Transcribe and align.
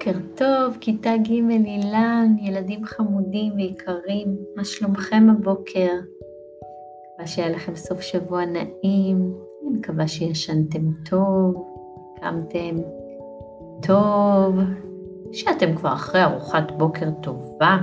בוקר 0.00 0.18
טוב, 0.34 0.76
כיתה 0.80 1.10
ג' 1.16 1.30
אילן, 1.50 2.36
ילדים 2.38 2.84
חמודים 2.84 3.52
ויקרים, 3.56 4.36
מה 4.56 4.64
שלומכם 4.64 5.26
הבוקר? 5.30 5.92
מקווה 7.12 7.26
שהיה 7.26 7.48
לכם 7.48 7.76
סוף 7.76 8.00
שבוע 8.00 8.44
נעים, 8.44 9.34
אני 9.62 9.78
מקווה 9.78 10.08
שישנתם 10.08 10.80
טוב, 11.10 11.54
קמתם 12.20 12.76
טוב, 13.82 14.54
שאתם 15.32 15.76
כבר 15.76 15.92
אחרי 15.92 16.24
ארוחת 16.24 16.72
בוקר 16.78 17.10
טובה, 17.22 17.76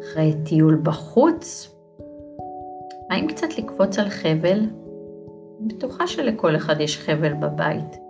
אחרי 0.00 0.32
טיול 0.44 0.80
בחוץ. 0.82 1.74
האם 3.10 3.26
קצת 3.26 3.58
לקפוץ 3.58 3.98
על 3.98 4.08
חבל? 4.08 4.58
אני 5.60 5.74
בטוחה 5.74 6.06
שלכל 6.06 6.56
אחד 6.56 6.80
יש 6.80 6.98
חבל 6.98 7.34
בבית. 7.34 8.07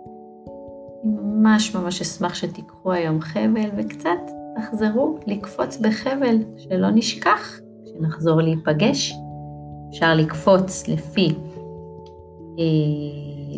ממש 1.39 1.75
ממש 1.75 2.01
אשמח 2.01 2.33
שתיקחו 2.33 2.91
היום 2.91 3.21
חבל 3.21 3.69
וקצת 3.77 4.19
תחזרו 4.55 5.19
לקפוץ 5.27 5.77
בחבל, 5.77 6.37
שלא 6.57 6.89
נשכח 6.89 7.59
כשנחזור 7.85 8.41
להיפגש. 8.41 9.13
אפשר 9.89 10.15
לקפוץ 10.15 10.87
לפי, 10.87 11.27
אה, 12.59 12.63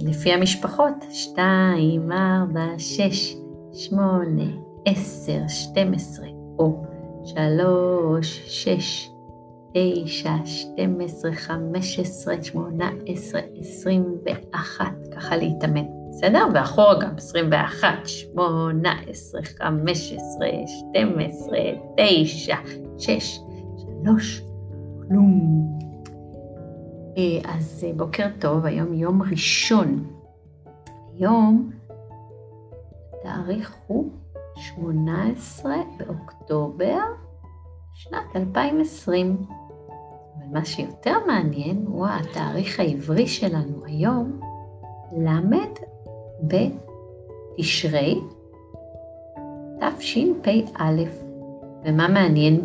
לפי 0.09 0.33
המשפחות, 0.33 0.93
2, 1.11 2.11
4, 2.11 2.61
6, 2.77 3.35
8, 3.73 4.43
10, 4.85 5.47
12, 5.47 6.27
או 6.59 6.83
3, 7.25 8.41
6, 8.47 9.09
9, 9.73 10.29
12, 10.45 11.31
15, 11.33 12.43
18, 12.43 13.41
21, 13.59 14.85
ככה 15.15 15.37
להתאמן. 15.37 16.00
בסדר? 16.11 16.47
ואחורה 16.53 16.99
גם 16.99 17.09
21, 17.17 17.87
18, 18.05 19.41
15, 19.43 20.47
12, 20.65 21.57
9, 21.97 22.55
6, 22.97 23.39
3, 24.03 24.41
כלום. 25.07 25.79
אה, 27.17 27.51
אז 27.53 27.85
אה, 27.87 27.93
בוקר 27.93 28.27
טוב, 28.39 28.65
היום 28.65 28.93
יום 28.93 29.21
ראשון. 29.21 30.07
היום 31.17 31.71
התאריך 33.13 33.75
הוא 33.87 34.11
18 34.55 35.75
באוקטובר 35.97 36.99
שנת 37.93 38.35
2020. 38.35 39.37
אבל 40.37 40.45
מה 40.53 40.65
שיותר 40.65 41.17
מעניין 41.27 41.85
הוא 41.87 42.07
התאריך 42.07 42.79
העברי 42.79 43.27
שלנו 43.27 43.85
היום, 43.85 44.39
ל' 45.17 45.90
בתשרי 46.43 48.19
תשפ"א. 50.01 51.03
ומה 51.85 52.07
מעניין 52.07 52.63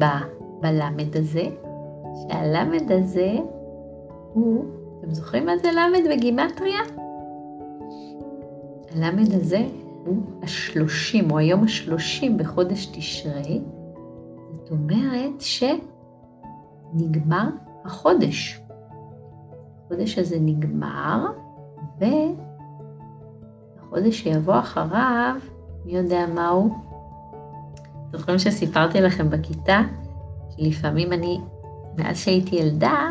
בלמד 0.61 1.17
הזה? 1.17 1.49
שהלמד 2.23 2.93
הזה 2.93 3.33
הוא, 4.33 4.65
אתם 5.01 5.15
זוכרים 5.15 5.47
מה 5.47 5.59
זה 5.59 5.69
למד 5.73 6.11
בגימטריה? 6.11 6.79
הלמד 8.95 9.33
הזה 9.33 9.67
הוא 10.07 10.17
השלושים, 10.43 11.31
הוא 11.31 11.39
היום 11.39 11.65
השלושים 11.65 12.39
בחודש 12.39 12.87
תשרי. 12.87 13.61
זאת 14.53 14.71
אומרת 14.71 15.41
שנגמר 16.95 17.49
החודש. 17.85 18.61
החודש 19.85 20.19
הזה 20.19 20.37
נגמר, 20.41 21.27
ו... 22.01 22.05
החודש 23.97 24.23
שיבוא 24.23 24.59
אחריו, 24.59 25.35
מי 25.85 25.97
יודע 25.97 26.27
מהו? 26.35 26.75
זוכרים 28.13 28.39
שסיפרתי 28.39 29.01
לכם 29.01 29.31
בכיתה, 29.31 29.81
שלפעמים 30.57 31.13
אני, 31.13 31.41
מאז 31.99 32.19
שהייתי 32.19 32.57
ילדה, 32.57 33.11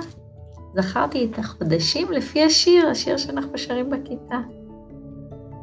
זכרתי 0.76 1.26
את 1.26 1.40
החודשים 1.40 2.12
לפי 2.12 2.44
השיר, 2.44 2.88
השיר 2.88 3.18
שאנחנו 3.18 3.58
שרים 3.58 3.90
בכיתה. 3.90 4.38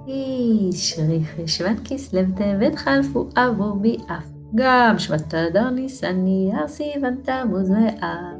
תשרי 0.07 1.21
חשוון 1.25 1.75
כסלו 1.85 2.21
טבת 2.37 2.75
חלפו 2.75 3.29
עבור 3.35 3.75
בי 3.75 3.97
אף 4.07 4.25
גם 4.55 4.99
שבט 4.99 5.35
אדר 5.35 5.71
ניסן 5.71 6.17
נייר 6.17 6.69
סיוון 6.69 7.15
תמוז 7.23 7.71
ואב 7.71 8.39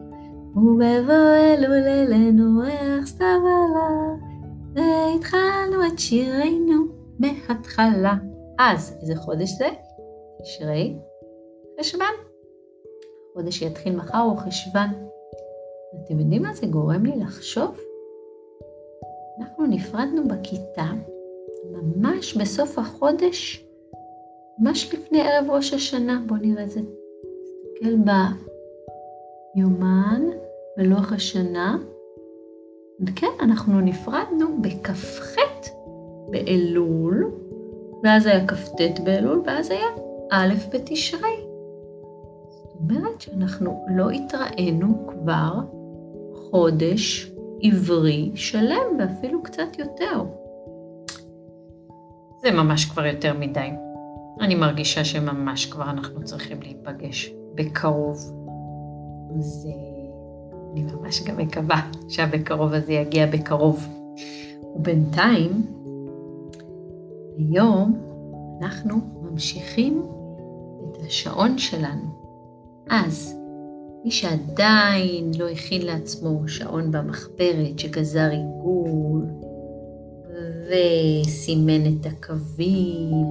ובבוא 0.57 1.35
אלול 1.55 1.85
אלינו 1.89 2.61
ריח 2.61 3.07
סתיו 3.07 3.27
עלה 3.27 4.32
והתחלנו 4.75 5.87
את 5.87 5.99
שירנו 5.99 6.87
מההתחלה. 7.19 8.15
אז 8.59 8.99
איזה 9.01 9.17
חודש 9.17 9.51
זה? 9.59 9.69
תשרי 10.43 10.97
חשוון. 11.81 12.15
חודש 13.35 13.59
שיתחיל 13.59 13.97
מחר 13.97 14.19
הוא 14.19 14.37
חשוון. 14.37 14.89
אתם 16.05 16.19
יודעים 16.19 16.43
מה 16.43 16.55
זה 16.55 16.67
גורם 16.67 17.05
לי 17.05 17.17
לחשוב? 17.21 17.79
אנחנו 19.41 19.67
נפרדנו 19.67 20.29
בכיתה 20.29 20.87
ממש 21.73 22.37
בסוף 22.37 22.79
החודש, 22.79 23.67
ממש 24.59 24.95
לפני 24.95 25.21
ערב 25.21 25.51
ראש 25.51 25.73
השנה. 25.75 26.23
בואו 26.27 26.41
נראה 26.41 26.65
את 26.65 26.71
זה. 26.71 26.81
נסתכל 26.81 28.13
ביומן, 29.57 30.23
בלוח 30.77 31.13
השנה. 31.13 31.79
וכן, 33.01 33.27
אנחנו 33.41 33.81
נפרדנו 33.81 34.63
בכ"ח 34.63 35.37
באלול, 36.31 37.33
ואז 38.03 38.27
היה 38.27 38.47
כ"ט 38.47 39.01
באלול, 39.05 39.43
ואז 39.47 39.71
היה 39.71 39.87
א' 40.31 40.55
בתשרי. 40.73 41.37
זאת 42.59 42.77
אומרת 42.81 43.21
שאנחנו 43.21 43.87
לא 43.89 44.11
התראינו 44.11 45.07
כבר 45.09 45.53
חודש 46.35 47.33
עברי 47.63 48.31
שלם, 48.35 48.99
ואפילו 48.99 49.43
קצת 49.43 49.79
יותר. 49.79 50.23
זה 52.43 52.51
ממש 52.51 52.85
כבר 52.85 53.07
יותר 53.07 53.35
מדי. 53.39 53.71
אני 54.41 54.55
מרגישה 54.55 55.05
שממש 55.05 55.67
כבר 55.67 55.91
אנחנו 55.91 56.25
צריכים 56.25 56.63
להיפגש 56.63 57.33
בקרוב. 57.55 58.17
אז 59.39 59.69
אני 60.73 60.83
ממש 60.83 61.23
גם 61.23 61.37
מקווה 61.37 61.91
שהבקרוב 62.09 62.73
הזה 62.73 62.93
יגיע 62.93 63.27
בקרוב. 63.27 63.89
ובינתיים, 64.77 65.67
היום 67.39 68.01
אנחנו 68.61 68.97
ממשיכים 69.23 70.03
את 70.91 71.03
השעון 71.07 71.59
שלנו. 71.59 72.23
אז, 72.91 73.39
מי 74.05 74.11
שעדיין 74.11 75.31
לא 75.39 75.49
הכין 75.49 75.83
לעצמו 75.83 76.49
שעון 76.49 76.93
במחברת 76.93 77.79
שגזר 77.79 78.31
עיגול 78.31 79.27
וסימן 80.69 81.87
את 81.87 82.07
הקווים 82.07 83.27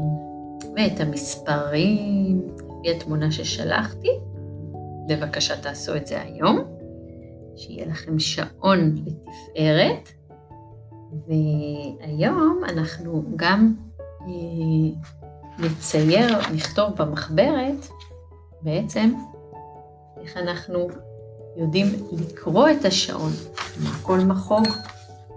ואת 0.76 1.00
המספרים 1.00 2.42
לפי 2.80 2.92
התמונה 2.92 3.32
ששלחתי, 3.32 4.10
בבקשה 5.10 5.62
תעשו 5.62 5.96
את 5.96 6.08
זה 6.08 6.22
היום. 6.22 6.81
שיהיה 7.56 7.86
לכם 7.86 8.20
שעון 8.20 8.96
לתפארת. 9.06 10.10
והיום 11.28 12.62
אנחנו 12.70 13.24
גם 13.36 13.74
אה, 14.22 14.28
נצייר, 15.60 16.38
נכתוב 16.54 16.96
במחברת 16.96 17.88
בעצם 18.62 19.14
איך 20.22 20.38
אנחנו 20.38 20.88
יודעים 21.58 21.88
לקרוא 22.12 22.70
את 22.70 22.86
השעון. 22.86 23.32
כל 24.02 24.20
מחוג 24.20 24.68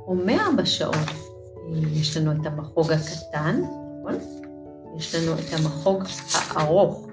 אומר 0.06 0.42
בשעון. 0.58 0.94
אה, 0.94 1.78
יש 1.92 2.16
לנו 2.16 2.32
את 2.32 2.46
המחוג 2.46 2.92
הקטן, 2.92 3.62
נכון? 4.00 4.14
יש 4.96 5.14
לנו 5.14 5.32
את 5.32 5.58
המחוג 5.58 6.02
הארוך. 6.50 7.06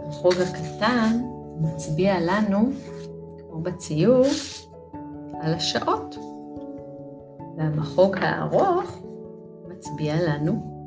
המחוג 0.00 0.32
הקטן 0.32 1.20
מצביע 1.60 2.20
לנו 2.20 2.70
כמו 3.58 3.64
בציור, 3.64 4.24
על 5.40 5.54
השעות. 5.54 6.16
והמחוג 7.56 8.16
הארוך 8.20 9.02
מצביע 9.68 10.14
לנו 10.22 10.78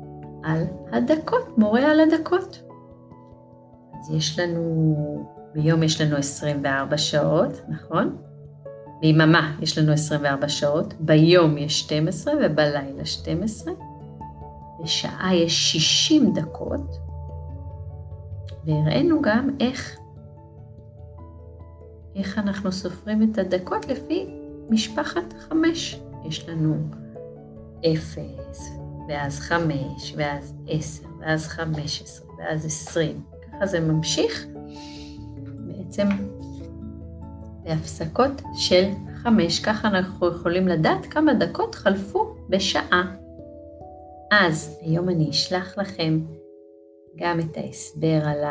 על 0.44 0.62
הדקות, 0.92 1.58
מורה 1.58 1.90
על 1.90 2.00
הדקות. 2.00 2.62
אז 3.98 4.14
יש 4.14 4.38
לנו, 4.38 4.94
ביום 5.54 5.82
יש 5.82 6.00
לנו 6.00 6.16
24 6.16 6.98
שעות, 6.98 7.62
נכון? 7.68 8.16
ביממה 9.00 9.56
יש 9.62 9.78
לנו 9.78 9.92
24 9.92 10.48
שעות, 10.48 10.94
ביום 11.00 11.58
יש 11.58 11.80
12 11.80 12.34
ובלילה 12.42 13.04
12. 13.04 13.72
בשעה 14.82 15.34
יש 15.34 15.72
60 15.72 16.32
דקות, 16.32 16.98
והראינו 18.64 19.22
גם 19.22 19.50
איך 19.60 20.01
איך 22.16 22.38
אנחנו 22.38 22.72
סופרים 22.72 23.22
את 23.22 23.38
הדקות 23.38 23.88
לפי 23.88 24.26
משפחת 24.70 25.32
חמש. 25.38 26.00
יש 26.24 26.48
לנו 26.48 26.74
אפס 27.86 28.70
ואז 29.08 29.40
חמש, 29.40 30.14
ואז 30.16 30.54
עשר, 30.68 31.08
ואז 31.20 31.48
חמש 31.48 32.02
עשרה, 32.02 32.26
ואז 32.38 32.66
עשרים. 32.66 33.22
ככה 33.46 33.66
זה 33.66 33.80
ממשיך 33.80 34.46
בעצם 35.66 36.08
בהפסקות 37.64 38.42
של 38.54 38.84
חמש. 39.14 39.60
ככה 39.60 39.88
אנחנו 39.88 40.28
יכולים 40.28 40.68
לדעת 40.68 41.06
כמה 41.06 41.34
דקות 41.34 41.74
חלפו 41.74 42.34
בשעה. 42.48 43.02
אז 44.30 44.78
היום 44.80 45.08
אני 45.08 45.30
אשלח 45.30 45.78
לכם 45.78 46.20
גם 47.16 47.40
את 47.40 47.56
ההסבר 47.56 48.20
על 48.24 48.44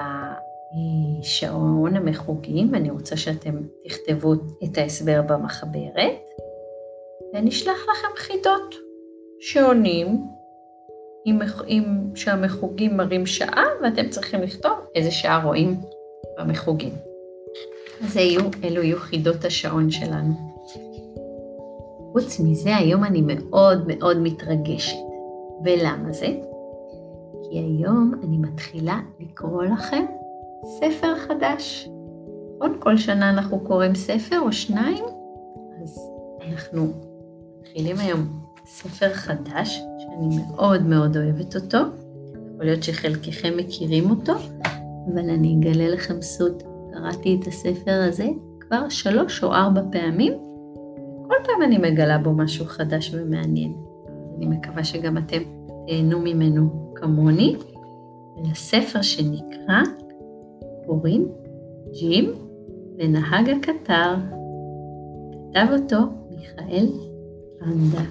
השעון 1.19 1.95
המחוגים, 1.95 2.69
ואני 2.73 2.89
רוצה 2.89 3.17
שאתם 3.17 3.55
תכתבו 3.85 4.33
את 4.63 4.77
ההסבר 4.77 5.21
במחברת, 5.21 6.29
ואני 7.33 7.49
אשלח 7.49 7.77
לכם 7.91 8.07
חידות 8.15 8.75
שעונים 9.39 10.23
עם, 11.25 11.39
עם 11.67 12.15
שהמחוגים 12.15 12.97
מראים 12.97 13.25
שעה, 13.25 13.65
ואתם 13.83 14.09
צריכים 14.09 14.41
לכתוב 14.41 14.73
איזה 14.95 15.11
שעה 15.11 15.43
רואים 15.43 15.75
במחוגים. 16.37 16.93
אז 18.03 18.17
יהיו, 18.17 18.41
אלו 18.63 18.83
יהיו 18.83 18.99
חידות 18.99 19.45
השעון 19.45 19.91
שלנו. 19.91 20.33
חוץ 22.11 22.39
מזה, 22.39 22.75
היום 22.75 23.03
אני 23.03 23.21
מאוד 23.21 23.83
מאוד 23.87 24.17
מתרגשת. 24.17 24.97
ולמה 25.63 26.11
זה? 26.11 26.27
כי 27.43 27.59
היום 27.59 28.13
אני 28.23 28.37
מתחילה 28.37 28.99
לקרוא 29.19 29.63
לכם 29.63 30.05
ספר 30.63 31.15
חדש. 31.17 31.89
עוד 32.59 32.71
כל 32.79 32.97
שנה 32.97 33.29
אנחנו 33.29 33.59
קוראים 33.59 33.95
ספר 33.95 34.39
או 34.39 34.51
שניים, 34.51 35.03
אז 35.83 35.99
אנחנו 36.47 36.87
מתחילים 37.59 37.95
היום 37.99 38.27
ספר 38.65 39.13
חדש, 39.13 39.81
שאני 39.99 40.37
מאוד 40.37 40.83
מאוד 40.83 41.17
אוהבת 41.17 41.55
אותו. 41.55 41.77
יכול 42.53 42.65
להיות 42.65 42.83
שחלקכם 42.83 43.57
מכירים 43.57 44.09
אותו, 44.09 44.33
אבל 45.13 45.29
אני 45.29 45.57
אגלה 45.59 45.89
לכם 45.89 46.21
סוד. 46.21 46.63
קראתי 46.93 47.37
את 47.41 47.47
הספר 47.47 48.03
הזה 48.07 48.27
כבר 48.59 48.89
שלוש 48.89 49.43
או 49.43 49.53
ארבע 49.53 49.81
פעמים, 49.91 50.33
כל 51.27 51.35
פעם 51.43 51.63
אני 51.63 51.77
מגלה 51.77 52.17
בו 52.17 52.33
משהו 52.33 52.65
חדש 52.65 53.13
ומעניין. 53.13 53.73
אני 54.37 54.45
מקווה 54.45 54.83
שגם 54.83 55.17
אתם 55.17 55.41
תהנו 55.87 56.19
ממנו 56.19 56.91
כמוני. 56.95 57.55
ולספר 58.37 59.01
שנקרא 59.01 59.81
קוראים 60.91 61.27
ג'ים 61.99 62.33
ונהג 62.97 63.49
הקטר. 63.49 64.15
כתב 65.49 65.67
אותו 65.71 65.97
מיכאל 66.29 66.87
אנדה, 67.61 68.01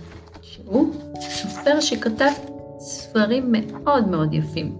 שהוא 0.40 0.94
סופר 1.20 1.80
שכתב 1.80 2.30
ספרים 2.78 3.52
מאוד 3.52 4.08
מאוד 4.08 4.34
יפים. 4.34 4.76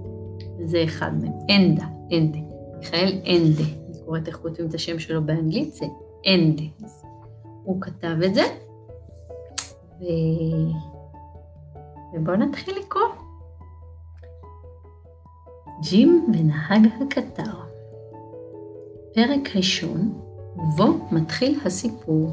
וזה 0.58 0.85
אחד 0.85 1.11
מהם, 1.23 1.32
אנדה, 1.50 1.85
אנדה, 2.12 2.38
מיכאל 2.79 3.12
אנדה. 3.12 3.62
אני 3.88 3.99
קוראת 4.05 4.29
איך 4.29 4.37
כותבים 4.37 4.67
את 4.67 4.75
השם 4.75 4.99
שלו 4.99 5.23
באנגלית, 5.23 5.75
זה 5.75 5.87
אנדה. 6.35 6.64
הוא 7.64 7.81
כתב 7.81 8.17
את 8.26 8.35
זה, 8.35 8.43
ו... 10.00 10.05
ובואו 12.14 12.37
נתחיל 12.37 12.79
לקרוא. 12.79 13.03
ג'ים 15.82 16.26
ונהג 16.35 16.87
הקטר. 17.03 17.69
פרק 19.15 19.57
ראשון, 19.57 20.12
ובו 20.57 20.99
מתחיל 21.12 21.59
הסיפור. 21.65 22.31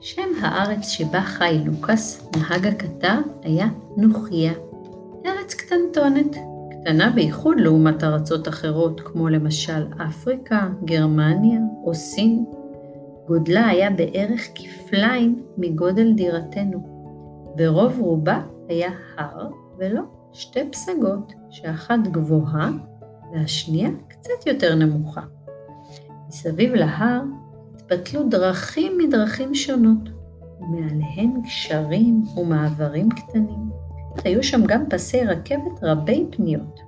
שם 0.00 0.28
הארץ 0.42 0.88
שבה 0.88 1.20
חי 1.20 1.58
לוקאס, 1.64 2.28
נהג 2.36 2.66
הקטר, 2.66 3.18
היה 3.42 3.66
נוחיה. 3.96 4.52
ארץ 5.26 5.54
קטנטונת, 5.54 6.36
קטנה 6.70 7.10
בייחוד 7.10 7.60
לעומת 7.60 8.04
ארצות 8.04 8.48
אחרות, 8.48 9.00
כמו 9.00 9.28
למשל 9.28 9.86
אפריקה, 10.08 10.68
גרמניה 10.84 11.60
או 11.84 11.94
סין. 11.94 12.44
גודלה 13.28 13.66
היה 13.66 13.90
בערך 13.90 14.48
כפליים 14.54 15.42
מגודל 15.58 16.12
דירתנו. 16.12 17.00
ברוב 17.56 18.00
רובה 18.00 18.42
היה 18.68 18.90
הר 19.16 19.48
ולא 19.78 20.02
שתי 20.32 20.60
פסגות, 20.70 21.32
שאחת 21.50 21.98
גבוהה 22.10 22.70
והשנייה 23.32 23.90
קצת 24.08 24.46
יותר 24.46 24.74
נמוכה. 24.74 25.20
מסביב 26.28 26.74
להר 26.74 27.20
התפתלו 27.74 28.28
דרכים 28.28 28.98
מדרכים 28.98 29.54
שונות, 29.54 30.08
ומעליהן 30.60 31.42
גשרים 31.42 32.22
ומעברים 32.36 33.08
קטנים. 33.10 33.70
היו 34.24 34.42
שם 34.42 34.66
גם 34.66 34.84
פסי 34.90 35.24
רכבת 35.24 35.82
רבי 35.82 36.26
פניות. 36.30 36.80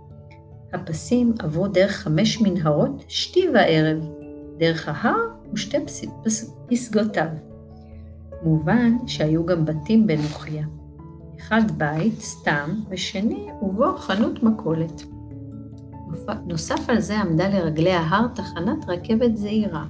הפסים 0.72 1.34
עברו 1.38 1.68
דרך 1.68 1.92
חמש 1.92 2.40
מנהרות 2.40 3.04
שתי 3.08 3.48
וערב, 3.54 4.08
דרך 4.58 4.88
ההר 4.88 5.28
ושתי 5.52 5.76
פס... 5.86 6.04
פס... 6.24 6.54
פסגותיו. 6.66 7.28
מובן 8.42 8.96
שהיו 9.06 9.46
גם 9.46 9.64
בתים 9.64 10.06
בנוחיה. 10.06 10.66
אחד 11.38 11.62
בית 11.78 12.20
סתם 12.20 12.70
ושני 12.88 13.48
ובו 13.62 13.96
חנות 13.96 14.42
מכולת. 14.42 15.02
נוסף 16.46 16.88
על 16.88 17.00
זה 17.00 17.20
עמדה 17.20 17.48
לרגלי 17.48 17.92
ההר 17.92 18.26
תחנת 18.34 18.88
רכבת 18.88 19.36
זעירה, 19.36 19.84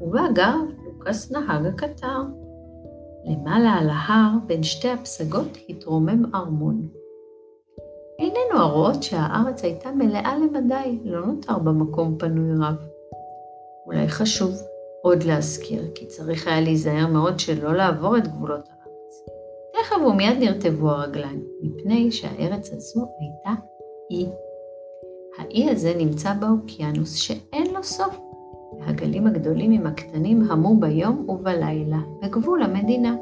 ובה 0.00 0.22
גר 0.34 0.56
לוקאס 0.84 1.32
נהג 1.32 1.66
הקטר. 1.66 2.22
למעלה 3.24 3.70
על 3.70 3.88
ההר, 3.90 4.30
בין 4.46 4.62
שתי 4.62 4.88
הפסגות, 4.88 5.58
התרומם 5.68 6.34
ארמון. 6.34 6.88
איננו 8.18 8.60
הרואות 8.60 9.02
שהארץ 9.02 9.64
הייתה 9.64 9.90
מלאה 9.92 10.36
למדי, 10.38 10.98
לא 11.04 11.26
נותר 11.26 11.58
במקום 11.58 12.18
פנוי 12.18 12.50
רב. 12.60 12.76
אולי 13.86 14.08
חשוב 14.08 14.50
עוד 15.02 15.22
להזכיר, 15.22 15.82
כי 15.94 16.06
צריך 16.06 16.46
היה 16.48 16.60
להיזהר 16.60 17.06
מאוד 17.06 17.38
שלא 17.38 17.72
לעבור 17.72 18.16
את 18.16 18.28
גבולות 18.28 18.68
הארץ. 18.68 19.22
תכף 19.72 19.96
ומיד 20.06 20.38
נרטבו 20.38 20.90
הרגליים, 20.90 21.44
מפני 21.62 22.12
שהארץ 22.12 22.72
הזו 22.72 23.06
הייתה 23.20 23.62
אי. 24.10 24.26
האי 25.38 25.70
הזה 25.70 25.94
נמצא 25.98 26.34
באוקיינוס 26.34 27.14
שאין 27.14 27.74
לו 27.74 27.82
סוף, 27.82 28.20
והגלים 28.80 29.26
הגדולים 29.26 29.72
עם 29.72 29.86
הקטנים 29.86 30.50
המו 30.50 30.76
ביום 30.76 31.24
ובלילה, 31.28 31.98
בגבול 32.22 32.62
המדינה. 32.62 33.16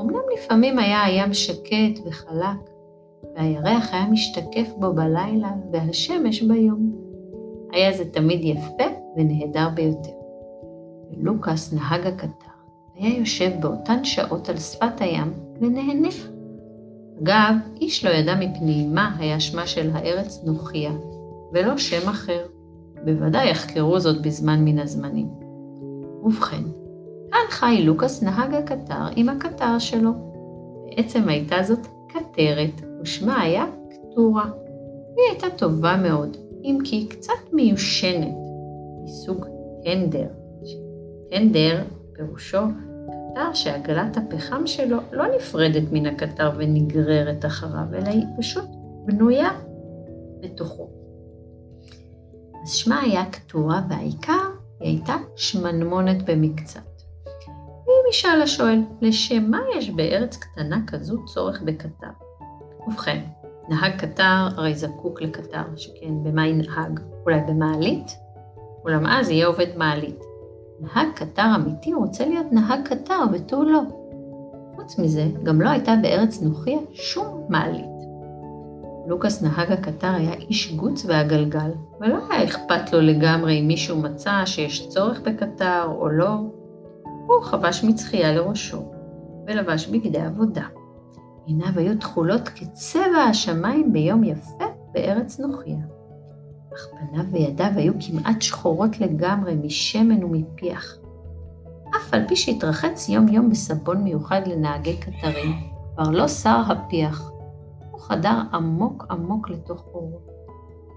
אמנם 0.00 0.20
לפעמים 0.34 0.78
היה 0.78 1.04
הים 1.04 1.34
שקט 1.34 2.00
וחלק, 2.06 2.70
והירח 3.34 3.94
היה 3.94 4.06
משתקף 4.06 4.68
בו 4.76 4.92
בלילה 4.92 5.50
והשמש 5.72 6.42
ביום. 6.42 6.92
היה 7.72 7.92
זה 7.92 8.10
תמיד 8.10 8.40
יפה 8.42 8.84
ונהדר 9.16 9.68
ביותר. 9.74 10.10
ולוקאס, 11.10 11.72
נהג 11.72 12.06
הקטר, 12.06 12.50
היה 12.94 13.18
יושב 13.18 13.50
באותן 13.60 14.04
שעות 14.04 14.48
על 14.48 14.56
שפת 14.56 15.00
הים 15.00 15.32
ונהנה. 15.60 16.08
אגב, 17.22 17.54
איש 17.80 18.04
לא 18.04 18.10
ידע 18.10 18.34
מפני 18.34 18.86
מה 18.86 19.16
היה 19.18 19.40
שמה 19.40 19.66
של 19.66 19.90
הארץ 19.92 20.40
נוחיה, 20.44 20.92
ולא 21.52 21.78
שם 21.78 22.08
אחר. 22.08 22.46
בוודאי 23.04 23.50
יחקרו 23.50 24.00
זאת 24.00 24.22
בזמן 24.22 24.64
מן 24.64 24.78
הזמנים. 24.78 25.28
ובכן, 26.22 26.62
כאן 27.30 27.40
חי 27.50 27.82
לוקאס 27.84 28.22
נהג 28.22 28.54
הקטר 28.54 29.06
עם 29.16 29.28
הקטר 29.28 29.78
שלו. 29.78 30.10
בעצם 30.86 31.28
הייתה 31.28 31.56
זאת 31.62 31.86
קטרת, 32.08 32.82
ושמה 33.02 33.40
היה 33.40 33.64
קטורה. 33.90 34.50
היא 35.16 35.24
הייתה 35.30 35.46
טובה 35.56 35.96
מאוד, 35.96 36.36
אם 36.64 36.78
כי 36.84 37.06
קצת 37.06 37.52
מיושנת, 37.52 38.34
מסוג 39.04 39.46
טנדר. 39.84 40.26
טנדר 41.30 41.82
פירושו 42.12 42.58
קטר 43.30 43.54
שעגלת 43.54 44.16
הפחם 44.16 44.66
שלו 44.66 44.98
לא 45.12 45.24
נפרדת 45.36 45.92
מן 45.92 46.06
הקטר 46.06 46.50
ונגררת 46.56 47.44
אחריו, 47.44 47.94
אלא 47.94 48.08
היא 48.08 48.24
פשוט 48.38 48.64
בנויה 49.06 49.50
בתוכו. 50.40 50.90
אז 52.62 52.72
שמה 52.72 53.00
היה 53.00 53.24
קטורה, 53.30 53.82
והעיקר 53.88 54.32
היא 54.80 54.88
הייתה 54.88 55.16
שמנמונת 55.36 56.30
במקצת. 56.30 56.80
ואם 57.86 58.10
ישאל 58.10 58.42
השואל, 58.42 58.82
לשם 59.00 59.50
מה 59.50 59.60
יש 59.76 59.90
בארץ 59.90 60.36
קטנה 60.36 60.80
כזו 60.86 61.24
צורך 61.24 61.62
בקטר? 61.62 62.10
ובכן, 62.86 63.20
נהג 63.68 63.96
קטר 63.96 64.48
הרי 64.56 64.74
זקוק 64.74 65.22
לקטר, 65.22 65.62
שכן 65.76 66.22
במה 66.22 66.46
ינהג? 66.46 67.00
אולי 67.24 67.40
במעלית? 67.48 68.16
אולם 68.84 69.06
אז 69.06 69.30
יהיה 69.30 69.46
עובד 69.46 69.76
מעלית. 69.76 70.29
נהג 70.80 71.06
קטר 71.14 71.46
אמיתי 71.56 71.94
רוצה 71.94 72.26
להיות 72.26 72.46
נהג 72.52 72.80
קטר 72.84 73.20
ותו 73.32 73.64
לא. 73.64 73.80
חוץ 74.76 74.98
מזה, 74.98 75.26
גם 75.42 75.60
לא 75.60 75.68
הייתה 75.68 75.94
בארץ 76.02 76.42
נוחיה 76.42 76.78
שום 76.92 77.46
מעלית. 77.48 78.00
לוקאס 79.06 79.42
נהג 79.42 79.72
הקטר 79.72 80.14
היה 80.14 80.32
איש 80.32 80.74
גוץ 80.74 81.04
והגלגל, 81.06 81.70
ולא 82.00 82.18
היה 82.30 82.44
אכפת 82.44 82.92
לו 82.92 83.00
לגמרי 83.00 83.60
אם 83.60 83.66
מישהו 83.66 83.96
מצא 83.96 84.42
שיש 84.44 84.88
צורך 84.88 85.20
בקטר 85.20 85.84
או 85.98 86.08
לא. 86.08 86.34
הוא 87.02 87.42
חבש 87.42 87.84
מצחייה 87.84 88.32
לראשו, 88.32 88.82
ולבש 89.46 89.86
בגדי 89.86 90.20
עבודה. 90.20 90.64
עיניו 91.46 91.72
היו 91.76 91.98
תכולות 91.98 92.48
כצבע 92.48 93.22
השמיים 93.30 93.92
ביום 93.92 94.24
יפה 94.24 94.64
בארץ 94.92 95.40
נוחיה. 95.40 95.99
אך 96.74 96.86
פניו 96.90 97.24
וידיו 97.32 97.72
היו 97.76 97.92
כמעט 98.00 98.42
שחורות 98.42 99.00
לגמרי 99.00 99.54
משמן 99.54 100.24
ומפיח. 100.24 100.96
אף 101.96 102.14
על 102.14 102.28
פי 102.28 102.36
שהתרחץ 102.36 103.08
יום 103.08 103.28
יום 103.28 103.50
בסבון 103.50 103.96
מיוחד 103.96 104.40
לנהגי 104.46 104.96
קטרים, 104.96 105.52
כבר 105.94 106.10
לא 106.10 106.28
שר 106.28 106.62
הפיח. 106.68 107.30
הוא 107.90 108.00
חדר 108.00 108.42
עמוק 108.52 109.06
עמוק 109.10 109.50
לתוך 109.50 109.84
אורו. 109.94 110.18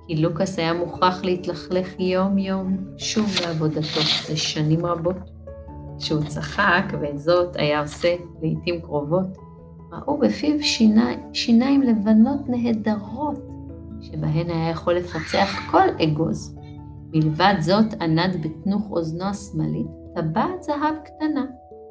כי 0.08 0.16
לוקאס 0.16 0.60
היה 0.60 0.74
מוכרח 0.74 1.24
להתלכלך 1.24 2.00
יום-יום 2.00 2.78
שוב 2.98 3.30
בעבודתו 3.42 4.02
זה 4.28 4.38
שנים 4.38 4.86
רבות. 4.86 5.16
כשהוא 6.00 6.24
צחק, 6.24 6.84
ואת 7.02 7.20
זאת 7.20 7.56
היה 7.56 7.82
עושה 7.82 8.16
לעתים 8.42 8.82
קרובות, 8.82 9.38
ראו 9.92 10.18
בפיו 10.18 10.64
שיני, 10.64 11.16
שיניים 11.34 11.82
לבנות 11.82 12.50
נהדרות, 12.50 13.53
שבהן 14.04 14.50
היה 14.50 14.70
יכול 14.70 14.94
לפצח 14.94 15.72
כל 15.72 15.88
אגוז. 16.04 16.56
מלבד 17.14 17.56
זאת 17.60 18.02
ענד 18.02 18.46
בתנוך 18.46 18.92
אוזנו 18.92 19.26
השמאלית 19.26 19.88
טבעת 20.16 20.64
זהב 20.64 20.96
קטנה, 21.06 21.46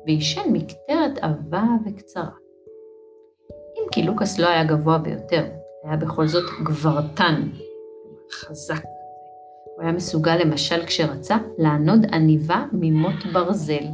ועישן 0.07 0.53
מקטרת 0.53 1.19
עבה 1.19 1.65
וקצרה. 1.87 2.31
אם 3.51 3.89
כי 3.93 4.03
לוקאס 4.03 4.39
לא 4.39 4.49
היה 4.49 4.65
גבוה 4.65 4.99
ביותר, 4.99 5.45
היה 5.85 5.97
בכל 5.97 6.27
זאת 6.27 6.45
גברתן, 6.65 7.43
חזק. 8.33 8.83
הוא 9.77 9.83
היה 9.83 9.93
מסוגל 9.93 10.37
למשל 10.37 10.87
כשרצה 10.87 11.37
לענוד 11.59 12.07
עניבה 12.13 12.65
ממוט 12.73 13.27
ברזל. 13.33 13.85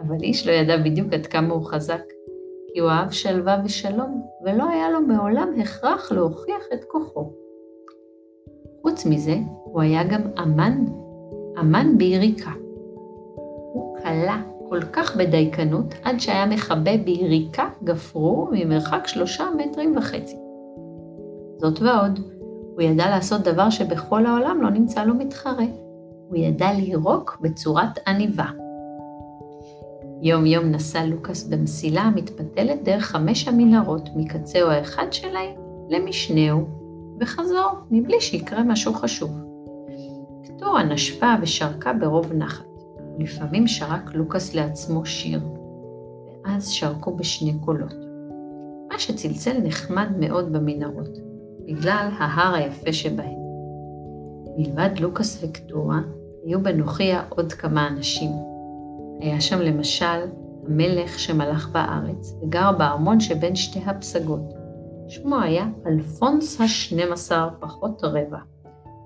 אבל 0.00 0.16
איש 0.22 0.46
לא 0.46 0.52
ידע 0.52 0.76
בדיוק 0.76 1.12
עד 1.12 1.26
כמה 1.26 1.54
הוא 1.54 1.66
חזק, 1.66 2.02
כי 2.74 2.80
הוא 2.80 2.90
אהב 2.90 3.10
שלווה 3.10 3.60
ושלום, 3.64 4.22
ולא 4.44 4.68
היה 4.68 4.90
לו 4.90 5.00
מעולם 5.00 5.48
הכרח 5.60 6.12
להוכיח 6.12 6.62
את 6.74 6.84
כוחו. 6.84 7.32
חוץ 8.82 9.06
מזה, 9.06 9.36
הוא 9.64 9.82
היה 9.82 10.04
גם 10.04 10.20
אמן, 10.42 10.84
אמן 11.60 11.98
ביריקה. 11.98 12.50
הוא 13.72 13.98
כלה 13.98 14.42
כל 14.68 14.80
כך 14.92 15.16
בדייקנות, 15.16 15.94
עד 16.02 16.20
שהיה 16.20 16.46
מכבה 16.46 16.96
ביריקה 16.96 17.68
גפרור 17.84 18.48
ממרחק 18.52 19.06
שלושה 19.06 19.44
מטרים 19.56 19.96
וחצי. 19.96 20.36
זאת 21.58 21.82
ועוד, 21.82 22.20
הוא 22.74 22.82
ידע 22.82 23.10
לעשות 23.10 23.40
דבר 23.40 23.70
שבכל 23.70 24.26
העולם 24.26 24.62
לא 24.62 24.70
נמצא 24.70 25.04
לו 25.04 25.14
מתחרה. 25.14 25.66
הוא 26.28 26.36
ידע 26.36 26.72
לירוק 26.72 27.38
בצורת 27.40 27.98
עניבה. 28.06 28.63
יום 30.22 30.46
יום 30.46 30.64
נסע 30.64 31.04
לוקאס 31.04 31.44
במסילה 31.44 32.00
המתפתלת 32.00 32.82
דרך 32.84 33.04
חמש 33.04 33.48
המנהרות 33.48 34.08
מקצהו 34.16 34.68
האחד 34.68 35.06
שלהם 35.10 35.54
למשנהו, 35.90 36.64
וחזור 37.20 37.70
מבלי 37.90 38.20
שיקרה 38.20 38.62
משהו 38.64 38.94
חשוב. 38.94 39.30
קטורה 40.44 40.82
נשפה 40.82 41.34
ושרקה 41.42 41.92
ברוב 41.92 42.32
נחת, 42.32 42.64
ולפעמים 43.18 43.66
שרק 43.66 44.14
לוקאס 44.14 44.54
לעצמו 44.54 45.06
שיר, 45.06 45.40
ואז 46.44 46.68
שרקו 46.68 47.16
בשני 47.16 47.54
קולות. 47.60 47.94
מה 48.92 48.98
שצלצל 48.98 49.58
נחמד 49.62 50.08
מאוד 50.18 50.52
במנהרות, 50.52 51.18
בגלל 51.66 52.08
ההר 52.18 52.54
היפה 52.54 52.92
שבהם. 52.92 53.38
מלבד 54.56 54.90
לוקאס 55.00 55.44
וקטורה, 55.44 56.00
היו 56.44 56.62
בנוחיה 56.62 57.22
עוד 57.28 57.52
כמה 57.52 57.88
אנשים. 57.88 58.53
היה 59.20 59.40
שם 59.40 59.60
למשל 59.60 60.20
המלך 60.66 61.18
שמלך 61.18 61.68
בארץ 61.68 62.34
וגר 62.42 62.72
בארמון 62.78 63.20
שבין 63.20 63.56
שתי 63.56 63.80
הפסגות. 63.86 64.54
שמו 65.08 65.40
היה 65.40 65.66
אלפונס 65.86 66.60
השנים 66.60 67.12
עשר 67.12 67.48
פחות 67.60 68.04
רבע, 68.04 68.38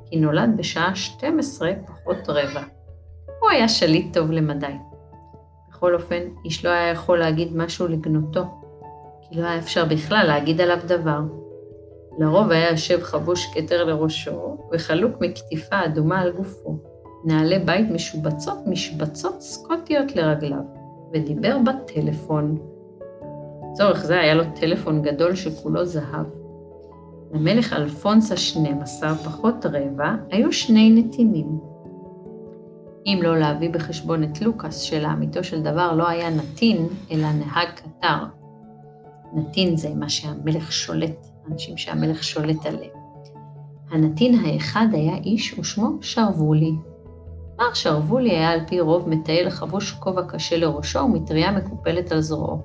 כי 0.07 0.17
נולד 0.17 0.51
בשעה 0.57 0.95
12 0.95 1.73
פחות 1.87 2.29
רבע. 2.29 2.63
הוא 3.41 3.51
היה 3.51 3.69
שליט 3.69 4.15
טוב 4.15 4.31
למדי. 4.31 4.77
בכל 5.69 5.95
אופן, 5.95 6.23
איש 6.45 6.65
לא 6.65 6.71
היה 6.71 6.91
יכול 6.91 7.19
להגיד 7.19 7.57
משהו 7.57 7.89
לגנותו, 7.89 8.45
כי 9.23 9.41
לא 9.41 9.47
היה 9.47 9.59
אפשר 9.59 9.85
בכלל 9.85 10.25
להגיד 10.27 10.61
עליו 10.61 10.79
דבר. 10.87 11.21
לרוב 12.19 12.51
היה 12.51 12.71
יושב 12.71 13.03
חבוש 13.03 13.47
כתר 13.55 13.85
לראשו, 13.85 14.57
וחלוק 14.73 15.13
מקטיפה 15.21 15.85
אדומה 15.85 16.21
על 16.21 16.33
גופו, 16.33 16.79
נעלי 17.25 17.59
בית 17.59 17.91
משובצות 17.91 18.59
משבצות 18.67 19.41
סקוטיות 19.41 20.17
לרגליו, 20.17 20.63
ודיבר 21.13 21.59
בטלפון. 21.59 22.59
לצורך 23.73 24.05
זה 24.05 24.21
היה 24.21 24.35
לו 24.35 24.45
טלפון 24.61 25.03
גדול 25.03 25.35
שכולו 25.35 25.85
זהב. 25.85 26.27
למלך 27.33 27.73
אלפונס 27.73 28.33
השנים 28.33 28.83
עשר 28.83 29.15
פחות 29.15 29.67
רבע 29.67 30.15
היו 30.31 30.53
שני 30.53 30.91
נתינים. 30.91 31.59
אם 33.07 33.21
לא 33.23 33.39
להביא 33.39 33.71
בחשבון 33.71 34.25
את 34.25 34.41
לוקאס, 34.41 34.81
שלאמיתו 34.81 35.45
של 35.45 35.63
דבר 35.63 35.93
לא 35.93 36.09
היה 36.09 36.31
נתין, 36.31 36.87
אלא 37.11 37.27
נהג 37.33 37.69
קטר. 37.75 38.25
נתין 39.35 39.77
זה 39.77 39.95
מה 39.95 40.09
שהמלך 40.09 40.73
שולט, 40.73 41.27
אנשים 41.53 41.77
שהמלך 41.77 42.25
שולט 42.25 42.67
עליהם. 42.67 42.99
הנתין 43.91 44.35
האחד 44.45 44.87
היה 44.93 45.17
איש 45.17 45.59
ושמו 45.59 45.99
שרוולי, 46.01 46.73
מר 47.59 47.75
שרוולי 47.75 48.31
היה 48.31 48.51
על 48.51 48.61
פי 48.67 48.81
רוב 48.81 49.09
מטייל 49.09 49.51
חבוש 49.51 49.93
כובע 49.93 50.23
קשה 50.23 50.57
לראשו 50.57 50.99
ומטריה 50.99 51.53
מקופלת 51.53 52.13
על 52.13 52.21
זרועו. 52.21 52.63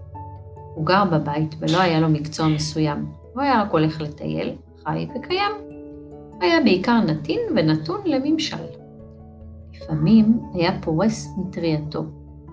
הוא 0.75 0.85
גר 0.85 1.03
בבית 1.11 1.55
ולא 1.59 1.81
היה 1.81 1.99
לו 1.99 2.09
מקצוע 2.09 2.47
מסוים, 2.47 3.05
הוא 3.33 3.41
היה 3.41 3.61
רק 3.61 3.71
הולך 3.71 4.01
לטייל, 4.01 4.55
חי 4.83 5.07
וקיים. 5.15 5.51
היה 6.41 6.61
בעיקר 6.63 6.99
נתין 7.07 7.39
ונתון 7.55 8.01
לממשל. 8.05 8.65
לפעמים 9.73 10.39
היה 10.53 10.81
פורס 10.81 11.27
מטרייתו, 11.37 12.03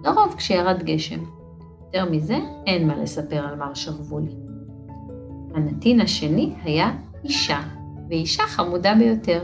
לרוב 0.04 0.34
כשירד 0.36 0.82
גשם. 0.82 1.20
יותר 1.84 2.10
מזה, 2.10 2.38
אין 2.66 2.88
מה 2.88 2.96
לספר 2.96 3.46
על 3.48 3.56
מר 3.56 3.74
שרוולי. 3.74 4.34
הנתין 5.54 6.00
השני 6.00 6.54
היה 6.62 6.90
אישה, 7.24 7.60
ואישה 8.08 8.42
חמודה 8.42 8.94
ביותר. 8.94 9.42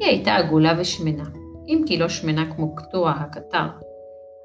היא 0.00 0.08
הייתה 0.08 0.34
עגולה 0.34 0.72
ושמנה. 0.78 1.37
אם 1.68 1.82
כי 1.86 1.98
לא 1.98 2.08
שמנה 2.08 2.54
כמו 2.54 2.74
קטורה 2.74 3.12
הקטר. 3.12 3.66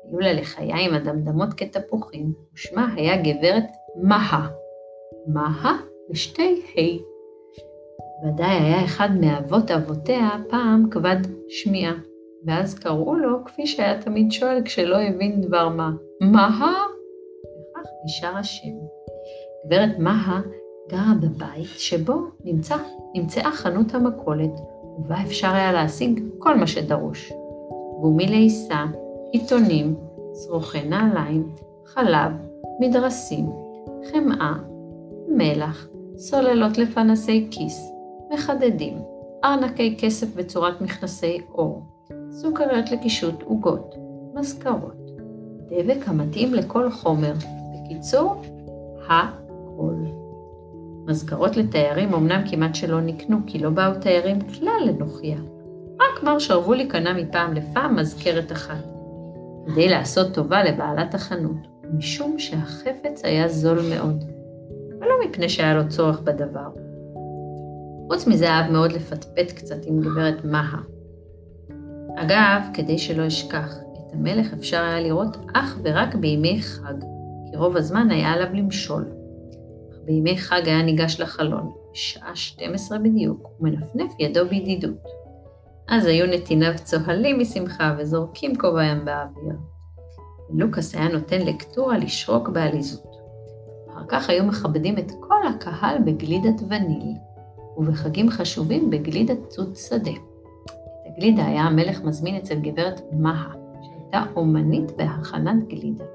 היו 0.09 0.19
לה 0.19 0.33
לחיים 0.33 0.93
אדמדמות 0.93 1.53
כתפוחים, 1.53 2.33
ושמה 2.53 2.93
היה 2.95 3.17
גברת 3.17 3.63
מהה. 3.95 4.47
מהה 5.27 5.77
ושתי 6.11 6.61
ה'. 6.75 7.13
ודאי 8.25 8.55
היה 8.55 8.85
אחד 8.85 9.09
מאבות 9.21 9.71
אבותיה 9.71 10.29
פעם 10.49 10.89
כבד 10.91 11.17
שמיעה, 11.49 11.93
ואז 12.45 12.79
קראו 12.79 13.15
לו 13.15 13.45
כפי 13.45 13.67
שהיה 13.67 14.01
תמיד 14.01 14.31
שואל 14.31 14.61
כשלא 14.65 15.01
הבין 15.01 15.41
דבר 15.41 15.69
מה, 15.69 15.91
מהה? 16.21 16.73
וכך 17.43 17.89
נשאר 18.05 18.37
השם. 18.37 18.73
גברת 19.65 19.99
מהה 19.99 20.41
גרה 20.89 21.13
בבית 21.21 21.69
שבו 21.77 22.15
נמצא, 22.43 22.75
נמצאה 23.15 23.51
חנות 23.51 23.93
המכולת, 23.93 24.51
ובה 24.99 25.21
אפשר 25.21 25.53
היה 25.53 25.71
להשיג 25.71 26.19
כל 26.39 26.57
מה 26.57 26.67
שדרוש. 26.67 27.33
גומי 28.01 28.27
לעיסה, 28.27 28.85
עיתונים, 29.31 29.95
שרוכי 30.33 30.83
נעליים, 30.83 31.55
חלב, 31.85 32.31
מדרסים, 32.79 33.49
חמאה, 34.11 34.53
מלח, 35.27 35.87
סוללות 36.17 36.77
לפנסי 36.77 37.47
כיס, 37.51 37.91
מחדדים, 38.33 38.97
ארנקי 39.43 39.95
כסף 39.99 40.35
בצורת 40.35 40.81
מכנסי 40.81 41.41
אור, 41.51 41.81
סוכריות 42.31 42.91
לקישוט 42.91 43.43
עוגות, 43.43 43.95
מזכרות, 44.33 45.11
דבק 45.69 46.07
המתאים 46.07 46.53
לכל 46.53 46.91
חומר, 46.91 47.33
בקיצור, 47.73 48.41
הכל. 49.09 50.12
מזכרות 51.07 51.57
לתיירים 51.57 52.13
אמנם 52.13 52.41
כמעט 52.49 52.75
שלא 52.75 53.01
נקנו, 53.01 53.37
כי 53.47 53.59
לא 53.59 53.69
באו 53.69 53.93
תיירים 54.01 54.39
כלל 54.41 54.87
לנוחיה. 54.87 55.37
רק 55.95 56.23
מר 56.23 56.39
שרוולי 56.39 56.87
קנה 56.87 57.13
מפעם 57.13 57.53
לפעם 57.53 57.95
מזכרת 57.95 58.51
אחת, 58.51 58.85
כדי 59.67 59.89
לעשות 59.89 60.33
טובה 60.33 60.63
לבעלת 60.63 61.13
החנות, 61.13 61.67
משום 61.93 62.39
שהחפץ 62.39 63.21
היה 63.23 63.47
זול 63.47 63.79
מאוד, 63.89 64.23
ולא 65.01 65.13
מפני 65.25 65.49
שהיה 65.49 65.73
לו 65.73 65.89
צורך 65.89 66.19
בדבר. 66.19 66.69
חוץ 68.07 68.27
מזה 68.27 68.49
אהב 68.49 68.71
מאוד 68.71 68.91
לפטפט 68.91 69.51
קצת 69.51 69.85
עם 69.85 70.01
גברת 70.01 70.45
מהה. 70.45 70.81
אגב, 72.15 72.61
כדי 72.73 72.97
שלא 72.97 73.27
אשכח, 73.27 73.75
את 73.77 74.13
המלך 74.13 74.53
אפשר 74.53 74.83
היה 74.83 75.01
לראות 75.01 75.37
אך 75.53 75.79
ורק 75.83 76.15
בימי 76.15 76.61
חג, 76.61 76.93
כי 77.51 77.57
רוב 77.57 77.77
הזמן 77.77 78.11
היה 78.11 78.31
עליו 78.31 78.47
למשול. 78.53 79.22
בימי 80.05 80.37
חג 80.37 80.61
היה 80.65 80.81
ניגש 80.81 81.19
לחלון, 81.19 81.71
בשעה 81.91 82.35
12 82.35 82.99
בדיוק, 82.99 83.49
ומנפנף 83.59 84.13
ידו 84.19 84.45
בידידות. 84.49 85.03
אז 85.87 86.05
היו 86.05 86.25
נתיניו 86.27 86.73
צוהלים 86.83 87.39
משמחה 87.39 87.95
וזורקים 87.97 88.55
כובעיהם 88.55 89.05
באוויר. 89.05 89.55
ולוקאס 90.49 90.95
היה 90.95 91.07
נותן 91.07 91.41
לקטורה 91.41 91.97
לשרוק 91.97 92.49
בעליזות. 92.49 93.15
אחר 93.89 94.03
כך 94.07 94.29
היו 94.29 94.43
מכבדים 94.43 94.97
את 94.97 95.11
כל 95.19 95.47
הקהל 95.47 95.97
בגלידת 96.05 96.61
וניל, 96.69 97.15
ובחגים 97.77 98.29
חשובים 98.29 98.89
בגלידת 98.89 99.47
צוד 99.47 99.75
שדה. 99.75 100.11
את 100.11 100.71
הגלידה 101.05 101.45
היה 101.45 101.61
המלך 101.61 102.01
מזמין 102.01 102.35
אצל 102.35 102.55
גברת 102.55 103.01
מהה, 103.11 103.53
שהייתה 103.81 104.23
אומנית 104.35 104.91
בהכנת 104.97 105.67
גלידה. 105.67 106.05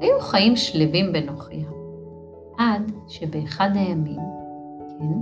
היו 0.00 0.20
חיים 0.20 0.56
שלווים 0.56 1.12
בנוחיה, 1.12 1.66
עד 2.58 2.92
שבאחד 3.08 3.70
הימים, 3.74 4.20
כן, 4.98 5.18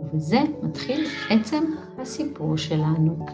ובזה 0.00 0.40
מתחיל 0.62 1.06
עצם 1.30 1.64
הסיפור 1.98 2.56
שלנו. 2.56 3.26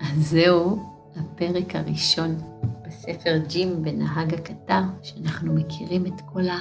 אז 0.00 0.30
זהו 0.30 0.78
הפרק 1.16 1.76
הראשון 1.76 2.36
בספר 2.86 3.38
ג'ים 3.48 3.82
בנהג 3.82 4.34
הקטר, 4.34 4.82
שאנחנו 5.02 5.54
מכירים 5.54 6.06
את 6.06 6.20
כל 6.32 6.48
ה... 6.48 6.58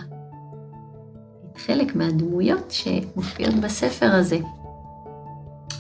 את 1.52 1.58
חלק 1.58 1.96
מהדמויות 1.96 2.72
שמופיעות 2.72 3.56
בספר 3.56 4.12
הזה. 4.12 4.38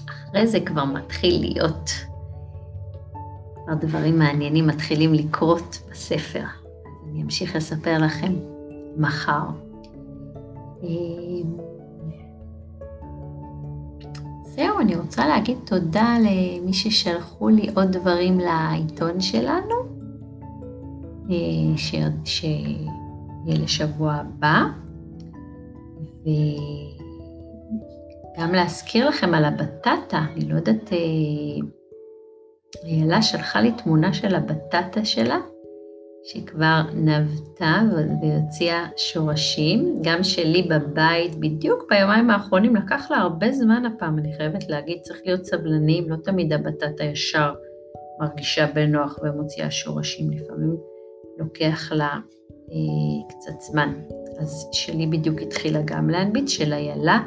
אחרי 0.10 0.48
זה 0.48 0.60
כבר 0.60 0.86
מתחיל 0.86 1.42
להיות, 1.42 1.90
כבר 3.54 3.74
דברים 3.74 4.20
מעניינים 4.20 4.68
מתחילים 4.68 5.14
לקרות 5.14 5.80
בספר. 5.92 6.44
אני 7.10 7.22
אמשיך 7.22 7.56
לספר 7.56 7.98
לכם 7.98 8.34
מחר. 8.98 9.44
אמ, 10.84 11.58
זהו, 14.44 14.80
אני 14.80 14.96
רוצה 14.96 15.28
להגיד 15.28 15.58
תודה 15.66 16.16
למי 16.20 16.74
ששלחו 16.74 17.50
לי 17.50 17.70
עוד 17.76 17.92
דברים 17.92 18.40
לעיתון 18.40 19.22
שלנו, 19.22 19.76
אה, 21.32 21.78
שיהיה 22.26 22.92
לשבוע 23.46 24.14
הבא, 24.14 24.64
וגם 28.36 28.54
להזכיר 28.54 29.10
לכם 29.10 29.34
על 29.34 29.46
הבטטה, 29.46 30.26
אני 30.36 30.50
לא 30.50 30.56
יודעת, 30.56 30.94
אה, 30.94 30.98
איילה 32.84 33.22
שלחה 33.22 33.62
לי 33.62 33.72
תמונה 33.72 34.14
של 34.14 34.36
הבטטה 34.36 35.06
שלה, 35.06 35.38
שכבר 36.24 36.82
נבטה 36.94 37.82
והוציאה 38.22 38.86
שורשים, 38.98 39.96
גם 40.04 40.24
שלי 40.24 40.64
בבית, 40.64 41.36
בדיוק 41.36 41.86
ביומיים 41.90 42.30
האחרונים, 42.30 42.76
לקח 42.76 43.12
לה 43.12 43.18
הרבה 43.18 43.52
זמן 43.52 43.86
הפעם, 43.86 44.20
אני 44.20 44.34
חייבת 44.38 44.70
להגיד, 44.70 44.98
צריך 45.02 45.22
להיות 45.26 45.46
סבלניים, 45.46 46.10
לא 46.10 46.16
תמיד 46.16 46.54
הבטטה 46.54 47.04
ישר 47.04 47.54
מרגישה 48.20 48.68
בנוח 48.74 49.20
ומוציאה 49.24 49.72
שורשים, 49.72 50.32
לפעמים 50.32 50.78
לוקח 51.38 51.92
לה 51.92 52.10
אה, 52.72 53.30
קצת 53.30 53.62
זמן. 53.62 53.94
אז 54.40 54.70
שלי 54.72 55.08
בדיוק 55.08 55.42
התחילה 55.42 55.82
גם 55.86 56.10
להנביט, 56.10 56.48
של 56.48 56.74
איילה 56.74 57.20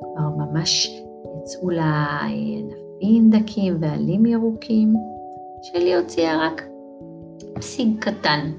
כבר 0.00 0.28
ממש 0.36 1.00
יצאו 1.42 1.70
לה 1.70 2.20
ענפים 2.30 3.30
דקים 3.30 3.76
ועלים 3.80 4.26
ירוקים, 4.26 4.94
שלי 5.62 5.94
הוציאה 5.94 6.46
רק 6.46 6.69
פסיק 7.54 8.04
קטן. 8.04 8.50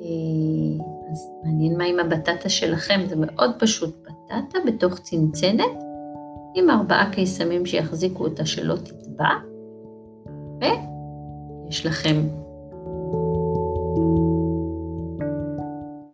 אה, 0.00 0.84
אז 1.12 1.30
מעניין 1.44 1.78
מה 1.78 1.84
עם 1.84 2.00
הבטטה 2.00 2.48
שלכם, 2.48 3.00
זה 3.08 3.16
מאוד 3.18 3.50
פשוט, 3.58 3.96
בטטה 4.02 4.58
בתוך 4.66 4.98
צנצנת, 4.98 5.82
עם 6.54 6.70
ארבעה 6.70 7.12
קיסמים 7.12 7.66
שיחזיקו 7.66 8.24
אותה 8.24 8.46
שלא 8.46 8.74
תטבע, 8.76 9.28
ויש 10.60 11.86
לכם 11.86 12.16